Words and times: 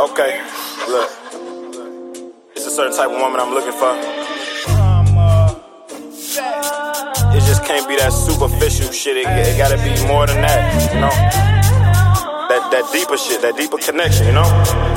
Okay, 0.00 0.40
look. 0.88 1.10
It's 2.56 2.66
a 2.66 2.70
certain 2.70 2.96
type 2.96 3.10
of 3.10 3.20
woman 3.20 3.40
I'm 3.40 3.52
looking 3.52 3.72
for. 3.72 3.92
It 7.36 7.40
just 7.44 7.64
can't 7.64 7.86
be 7.86 7.96
that 7.96 8.12
superficial 8.12 8.90
shit. 8.90 9.18
It, 9.18 9.26
it 9.26 9.58
gotta 9.58 9.76
be 9.76 9.94
more 10.06 10.26
than 10.26 10.40
that, 10.42 10.92
you 10.94 11.00
know? 11.00 11.10
That 12.48 12.70
that 12.70 12.90
deeper 12.92 13.18
shit, 13.18 13.42
that 13.42 13.56
deeper 13.56 13.78
connection, 13.78 14.26
you 14.26 14.32
know? 14.32 14.91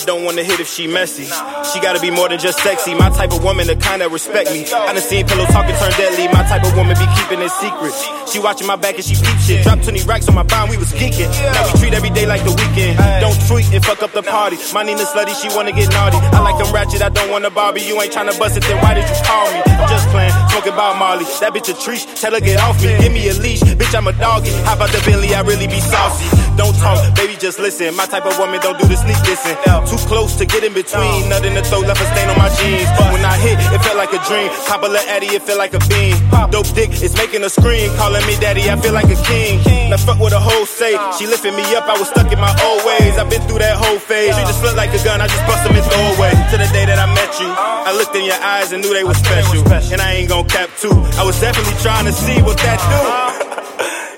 I 0.00 0.04
don't 0.06 0.24
wanna 0.24 0.42
hit 0.42 0.60
if 0.60 0.68
she 0.68 0.86
messy. 0.86 1.28
She 1.72 1.76
gotta 1.80 2.00
be 2.00 2.10
more 2.10 2.28
than 2.28 2.38
just 2.38 2.58
sexy. 2.60 2.94
My 2.94 3.10
type 3.10 3.32
of 3.32 3.44
woman 3.44 3.66
the 3.66 3.76
kind 3.76 4.00
that 4.00 4.10
respect 4.10 4.48
me. 4.50 4.64
I 4.64 4.96
done 4.96 5.02
seen 5.04 5.26
pillow 5.26 5.44
talking 5.52 5.76
turn 5.76 5.92
deadly. 6.00 6.24
My 6.32 6.40
type 6.48 6.64
of 6.64 6.72
woman 6.72 6.96
be 6.96 7.04
keeping 7.20 7.44
it 7.44 7.52
secret. 7.60 7.92
She 8.24 8.40
watching 8.40 8.66
my 8.66 8.76
back 8.76 8.96
and 8.96 9.04
she 9.04 9.12
peep 9.14 9.38
shit. 9.44 9.62
Drop 9.62 9.82
20 9.82 10.00
racks 10.08 10.28
on 10.28 10.34
my 10.34 10.42
bond, 10.42 10.70
we 10.70 10.78
was 10.80 10.92
geeking. 10.96 11.28
Now 11.52 11.68
we 11.68 11.78
treat 11.80 11.92
every 11.92 12.08
day 12.10 12.24
like 12.24 12.40
the 12.48 12.54
weekend. 12.56 12.96
Don't 13.20 13.36
tweet 13.44 13.68
and 13.76 13.84
fuck 13.84 14.02
up 14.02 14.12
the 14.12 14.22
party. 14.22 14.56
My 14.72 14.82
Nina 14.82 15.04
slutty, 15.04 15.36
she 15.36 15.52
wanna 15.52 15.72
get 15.72 15.92
naughty. 15.92 16.16
I 16.32 16.40
like 16.40 16.56
them 16.56 16.72
ratchet, 16.72 17.02
I 17.02 17.10
don't 17.10 17.28
wanna 17.30 17.50
Barbie. 17.50 17.82
You 17.82 18.00
ain't 18.00 18.12
tryna 18.12 18.38
bust 18.38 18.56
it, 18.56 18.64
then 18.64 18.80
why 18.80 18.94
did 18.94 19.04
you 19.04 19.18
call 19.28 19.52
me? 19.52 19.60
I'm 19.68 19.88
just 19.88 20.08
playing, 20.08 20.32
talking 20.48 20.72
about 20.72 20.96
Molly. 20.96 21.28
That 21.44 21.52
bitch 21.52 21.68
a 21.68 21.76
treat, 21.76 22.08
tell 22.16 22.32
her 22.32 22.40
get 22.40 22.56
off 22.60 22.80
me. 22.80 22.96
Give 23.04 23.12
me 23.12 23.28
a 23.28 23.34
leash, 23.34 23.60
bitch, 23.60 23.94
I'm 23.94 24.06
a 24.06 24.12
doggy. 24.16 24.50
How 24.64 24.80
about 24.80 24.90
the 24.96 25.02
Billy? 25.04 25.34
I 25.34 25.42
really 25.42 25.66
be 25.66 25.80
saucy. 25.80 26.24
Don't 26.56 26.76
talk, 26.80 26.98
baby, 27.16 27.36
just 27.36 27.58
listen. 27.58 27.94
My 27.96 28.06
type 28.06 28.24
of 28.24 28.38
woman 28.38 28.60
don't 28.60 28.78
do 28.80 28.88
the 28.88 28.96
sneak 28.96 29.20
dissing. 29.28 29.56
Too 29.90 29.98
close 30.06 30.38
to 30.38 30.46
get 30.46 30.62
in 30.62 30.72
between. 30.72 31.26
Nothing 31.26 31.58
to 31.58 31.62
throw, 31.66 31.82
left 31.82 31.98
a 31.98 32.06
stain 32.14 32.30
on 32.30 32.38
my 32.38 32.46
jeans. 32.62 32.86
But 32.94 33.10
when 33.10 33.26
I 33.26 33.34
hit, 33.42 33.58
it 33.58 33.82
felt 33.82 33.98
like 33.98 34.14
a 34.14 34.22
dream. 34.22 34.46
Popular 34.70 35.02
Addy, 35.10 35.34
it 35.34 35.42
felt 35.42 35.58
like 35.58 35.74
a 35.74 35.82
bean. 35.90 36.14
Pop 36.30 36.54
dope 36.54 36.70
dick, 36.78 36.94
it's 37.02 37.18
making 37.18 37.42
a 37.42 37.50
scream. 37.50 37.90
Calling 37.98 38.22
me 38.30 38.38
daddy, 38.38 38.70
I 38.70 38.78
feel 38.78 38.94
like 38.94 39.10
a 39.10 39.18
king. 39.26 39.58
Now 39.90 39.98
fuck 39.98 40.20
what 40.22 40.32
a 40.32 40.38
hoe 40.38 40.64
say. 40.64 40.94
She 41.18 41.26
lifted 41.26 41.58
me 41.58 41.66
up, 41.74 41.90
I 41.90 41.98
was 41.98 42.06
stuck 42.06 42.30
in 42.30 42.38
my 42.38 42.54
old 42.62 42.86
ways. 42.86 43.18
I've 43.18 43.26
been 43.28 43.42
through 43.50 43.58
that 43.66 43.74
whole 43.82 43.98
phase. 43.98 44.30
She 44.38 44.42
just 44.46 44.62
looked 44.62 44.78
like 44.78 44.94
a 44.94 45.02
gun, 45.02 45.20
I 45.20 45.26
just 45.26 45.42
bust 45.50 45.66
them 45.66 45.74
in 45.74 45.82
the 45.82 45.90
doorway. 45.90 46.30
To 46.38 46.56
the 46.56 46.70
day 46.70 46.86
that 46.86 47.02
I 47.02 47.10
met 47.10 47.32
you, 47.42 47.50
I 47.50 47.90
looked 47.90 48.14
in 48.14 48.22
your 48.22 48.38
eyes 48.38 48.70
and 48.70 48.86
knew 48.86 48.94
they 48.94 49.02
were 49.02 49.18
special. 49.18 49.58
And 49.90 50.00
I 50.00 50.22
ain't 50.22 50.30
gon' 50.30 50.46
cap 50.46 50.70
too. 50.78 50.94
I 51.18 51.26
was 51.26 51.34
definitely 51.42 51.74
trying 51.82 52.06
to 52.06 52.14
see 52.14 52.38
what 52.46 52.62
that 52.62 52.78
do. 52.78 53.02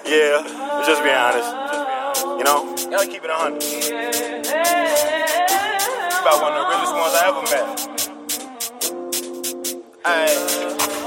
yeah, 0.12 0.84
just 0.84 1.00
be 1.00 1.08
honest. 1.08 1.48
You 2.36 2.44
know, 2.44 2.76
gotta 2.92 3.08
keep 3.08 3.24
it 3.24 3.32
100 3.32 5.11
ones 7.02 7.14
I 7.14 7.28
ever 7.28 7.42
met. 7.50 7.66
Ay. 10.04 11.01